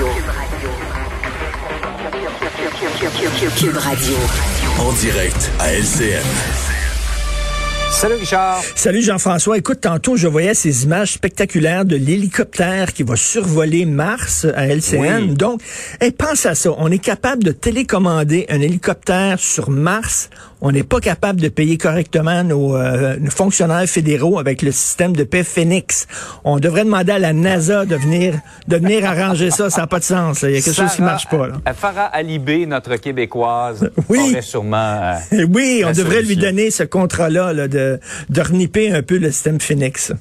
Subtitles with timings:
[0.00, 0.16] Radio.
[3.58, 4.14] Cube Radio.
[4.78, 6.24] En direct à LCN.
[7.90, 8.62] Salut Richard.
[8.76, 9.58] Salut Jean-François.
[9.58, 15.34] Écoute, tantôt, je voyais ces images spectaculaires de l'hélicoptère qui va survoler Mars à LCN.
[15.34, 15.60] Donc,
[16.16, 16.70] pense à ça.
[16.78, 20.30] On est capable de télécommander un hélicoptère sur Mars.
[20.62, 25.24] On n'est pas capable de payer correctement nos, euh, fonctionnaires fédéraux avec le système de
[25.24, 26.06] paix Phoenix.
[26.44, 28.34] On devrait demander à la NASA de venir,
[28.68, 29.70] de venir arranger ça.
[29.70, 30.42] Ça n'a pas de sens.
[30.42, 31.48] Il y a quelque chose qui marche pas.
[31.48, 31.54] Là.
[31.74, 34.36] Farah Alibé, notre québécoise, oui.
[34.42, 35.16] sûrement.
[35.32, 37.90] Euh, oui, on devrait lui donner ce contrat-là là, de
[38.28, 40.12] de, reniper un peu le système Phoenix.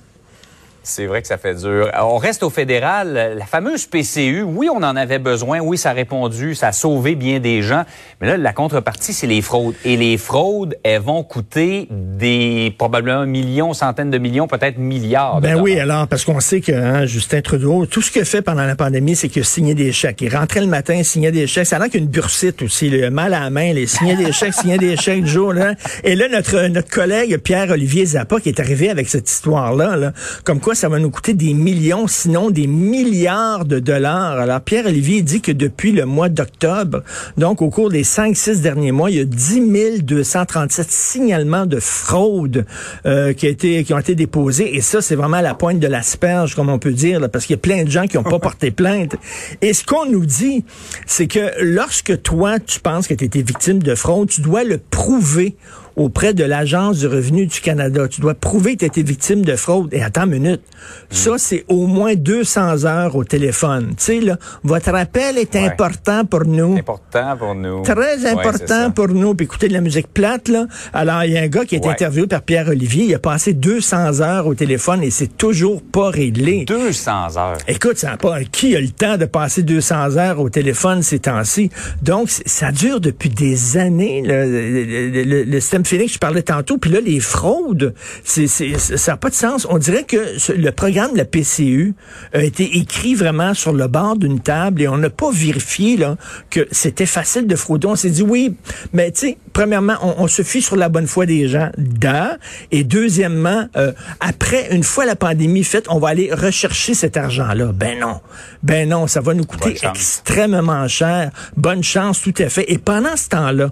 [0.90, 1.92] C'est vrai que ça fait dur.
[2.02, 3.36] On reste au fédéral.
[3.38, 5.60] La fameuse PCU, oui, on en avait besoin.
[5.60, 6.56] Oui, ça a répondu.
[6.56, 7.84] Ça a sauvé bien des gens.
[8.20, 9.76] Mais là, la contrepartie, c'est les fraudes.
[9.86, 15.42] Et les fraudes, elles vont coûter des probablement millions, centaines de millions, peut-être milliards.
[15.42, 18.66] Ben oui, alors, parce qu'on sait que hein, Justin Trudeau, tout ce qu'il fait pendant
[18.66, 20.22] la pandémie, c'est qu'il signé des chèques.
[20.22, 21.68] Il rentrait le matin, il signait des chèques.
[21.68, 24.56] Ça a l'air qu'une bursite aussi, le mal à la main, il signait des chèques,
[24.56, 25.54] signait des chèques du jour.
[25.54, 25.76] Là.
[26.04, 30.60] Et là, notre, notre collègue Pierre-Olivier Zappa, qui est arrivé avec cette histoire-là, là, comme
[30.60, 34.40] quoi ça va nous coûter des millions, sinon des milliards de dollars.
[34.40, 37.04] Alors, Pierre-Olivier dit que depuis le mois d'octobre,
[37.38, 42.66] donc au cours des 5-6 derniers mois, il y a 10 237 signalements de fraude
[43.06, 44.74] euh, qui, a été, qui ont été déposés.
[44.74, 47.60] Et ça, c'est vraiment la pointe de l'asperge, comme on peut dire, parce qu'il y
[47.60, 49.18] a plein de gens qui n'ont pas porté plainte.
[49.62, 50.64] Et ce qu'on nous dit,
[51.06, 54.78] c'est que lorsque toi, tu penses que tu été victime de fraude, tu dois le
[54.78, 55.58] prouver
[56.00, 58.08] auprès de l'Agence du revenu du Canada.
[58.08, 59.94] Tu dois prouver que tu été victime de fraude.
[59.94, 60.62] Et attends une minute.
[61.10, 63.90] Ça, c'est au moins 200 heures au téléphone.
[63.98, 66.78] Tu sais, là, votre appel est important pour nous.
[66.78, 67.84] Important pour nous.
[67.84, 69.36] Très important pour nous.
[69.36, 70.68] Puis écoutez de la musique plate, là.
[70.94, 73.06] Alors, il y a un gars qui est interviewé par Pierre-Olivier.
[73.06, 76.64] Il a passé 200 heures au téléphone et c'est toujours pas réglé.
[76.66, 77.58] 200 heures.
[77.68, 81.70] Écoute, ça pas, qui a le temps de passer 200 heures au téléphone ces temps-ci?
[82.02, 86.92] Donc, ça dure depuis des années, le, le, le système Félix, je parlais tantôt, puis
[86.92, 89.66] là, les fraudes, c'est, ça n'a pas de sens.
[89.68, 91.96] On dirait que le programme de la PCU
[92.32, 96.16] a été écrit vraiment sur le bord d'une table et on n'a pas vérifié là,
[96.52, 97.88] que c'était facile de frauder.
[97.88, 98.56] On s'est dit oui,
[98.94, 102.38] mais tu sais, premièrement, on, se fie sur la bonne foi des gens, da,
[102.70, 107.72] et deuxièmement, euh, après, une fois la pandémie faite, on va aller rechercher cet argent-là.
[107.74, 108.22] Ben non,
[108.62, 111.32] ben non, ça va nous coûter extrêmement cher.
[111.58, 112.72] Bonne chance, tout à fait.
[112.72, 113.72] Et pendant ce temps-là,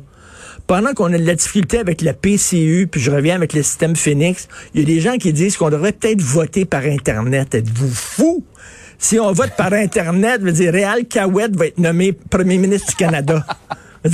[0.68, 3.96] pendant qu'on a de la difficulté avec la PCU, puis je reviens avec le système
[3.96, 7.56] Phoenix, il y a des gens qui disent qu'on devrait peut-être voter par Internet.
[7.56, 8.44] Êtes-vous fou?
[9.00, 12.96] Si on vote par Internet, veut dire Réal Cahouette va être nommé premier ministre du
[12.96, 13.46] Canada.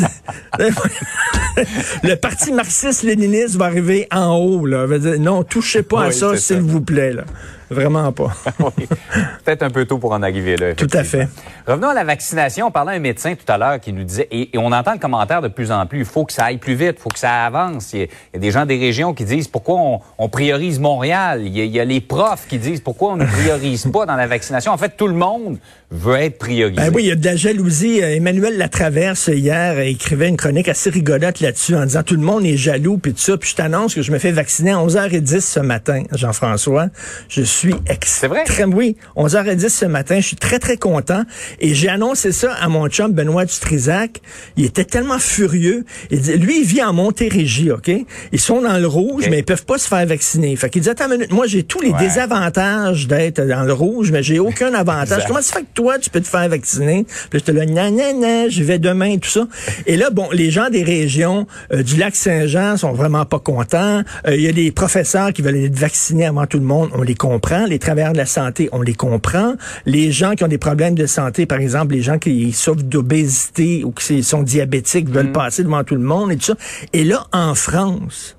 [2.03, 4.65] le parti marxiste-léniniste va arriver en haut.
[4.65, 4.87] Là.
[4.97, 7.13] Dire, non, touchez pas à ça, s'il vous plaît.
[7.13, 7.25] Là.
[7.69, 8.31] Vraiment pas.
[9.45, 10.75] Peut-être un peu tôt pour en arriver là.
[10.75, 11.27] Tout à fait.
[11.67, 12.67] Revenons à la vaccination.
[12.67, 14.99] On parlait à un médecin tout à l'heure qui nous disait, et, on entend le
[14.99, 17.19] commentaire de plus en plus, il faut que ça aille plus vite, il faut que
[17.19, 17.93] ça avance.
[17.93, 21.41] Il y, a, des gens des régions qui disent pourquoi on, priorise Montréal?
[21.45, 24.71] Il y, a, les profs qui disent pourquoi on ne priorise pas dans la vaccination?
[24.71, 25.57] En fait, tout le monde
[25.91, 26.81] veut être priorisé.
[26.81, 28.01] Ben oui, il y a de la jalousie.
[28.01, 32.45] Euh, Emmanuel Latraverse, hier, écrivait une chronique assez rigolote là-dessus en disant tout le monde
[32.45, 33.37] est jaloux, puis tout ça.
[33.37, 36.87] Puis je t'annonce que je me fais vacciner à 11h10 ce matin, Jean-François.
[37.29, 38.75] Je suis extrêmement...
[38.75, 40.15] Oui, 11h10 ce matin.
[40.19, 41.23] Je suis très, très content.
[41.59, 44.21] Et j'ai annoncé ça à mon chum Benoît Dutrisac.
[44.57, 45.85] Il était tellement furieux.
[46.11, 47.91] Il dit, lui, il vit en Montérégie, OK?
[48.31, 50.55] Ils sont dans le rouge, mais ils peuvent pas se faire vacciner.
[50.55, 54.11] Fait qu'il dit, attends une minute, moi, j'ai tous les désavantages d'être dans le rouge,
[54.11, 55.23] mais j'ai aucun avantage.
[55.27, 57.05] Comment ça fait que toi, tu peux te faire vacciner?
[57.29, 59.47] Puis je te dis, non, non, non, je vais demain, tout ça.
[59.85, 64.01] Et là, bon, les gens des régions euh, du lac Saint-Jean sont vraiment pas contents.
[64.27, 66.89] Euh, il y a des professeurs qui veulent être vaccinés avant tout le monde.
[66.93, 67.42] On les comprend.
[67.67, 69.53] Les travailleurs de la santé, on les comprend.
[69.85, 73.83] Les gens qui ont des problèmes de santé, par exemple, les gens qui souffrent d'obésité
[73.83, 75.33] ou qui sont diabétiques veulent mm.
[75.33, 76.55] passer devant tout le monde et tout ça.
[76.93, 78.37] Et là, en France,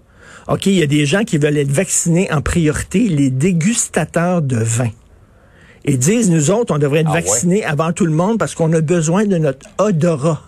[0.48, 4.56] OK, il y a des gens qui veulent être vaccinés en priorité, les dégustateurs de
[4.56, 4.90] vin.
[5.84, 8.72] Et disent, nous autres, on devrait être ah vaccinés avant tout le monde parce qu'on
[8.72, 10.42] a besoin de notre odorat.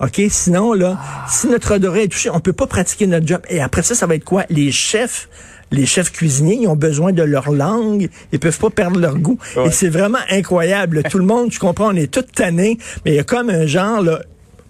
[0.00, 0.20] OK?
[0.28, 0.98] Sinon, là,
[1.28, 3.40] si notre odorat est touché, on peut pas pratiquer notre job.
[3.48, 4.44] Et après ça, ça va être quoi?
[4.50, 5.28] Les chefs
[5.74, 9.38] les chefs cuisiniers, ils ont besoin de leur langue, ils peuvent pas perdre leur goût.
[9.66, 11.02] Et c'est vraiment incroyable.
[11.10, 13.66] Tout le monde, tu comprends, on est tous tannés, mais il y a comme un
[13.66, 14.20] genre, là,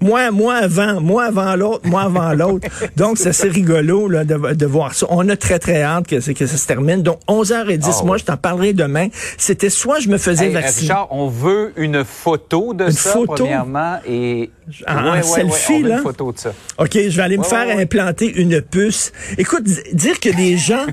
[0.05, 2.69] moi, moi avant, moi avant l'autre, moi avant l'autre.
[2.97, 5.07] Donc, c'est assez rigolo là, de, de, voir ça.
[5.09, 7.03] On a très, très hâte que, que ça se termine.
[7.03, 9.09] Donc, 11h10, ah moi, je t'en parlerai demain.
[9.39, 10.93] C'était soit je me faisais vacciner.
[10.93, 13.45] Richard, on veut une photo de ça, photo?
[13.45, 14.51] premièrement, et...
[14.87, 15.97] En, selfie, là?
[15.97, 16.53] Une photo de ça.
[16.79, 19.13] OK, je vais aller me faire implanter une puce.
[19.39, 20.85] Écoute, dire que des gens...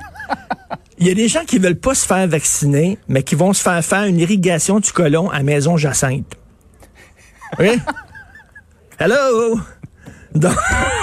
[0.99, 3.61] Il y a des gens qui veulent pas se faire vacciner, mais qui vont se
[3.63, 6.37] faire faire une irrigation du colon à Maison Jacinthe.
[7.59, 7.79] Oui?
[9.03, 9.59] Hello?
[10.35, 10.53] Donc,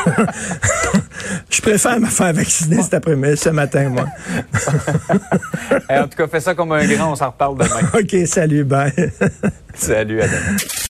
[1.51, 4.05] je préfère me faire vacciner cet après-midi, ce matin, moi.
[5.91, 7.91] Eh, en tout cas, fais ça comme un grand, on s'en reparle demain.
[7.95, 8.93] OK, salut, bye.
[9.75, 10.57] Salut, à demain.